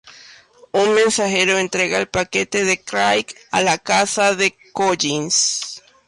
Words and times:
Un 0.73 0.89
mensajero 0.95 1.59
entrega 1.59 1.99
el 1.99 2.07
paquete 2.07 2.65
de 2.65 2.83
Craig 2.83 3.27
a 3.51 3.61
la 3.61 3.77
casa 3.77 4.33
de 4.33 4.57
Collins. 4.73 5.83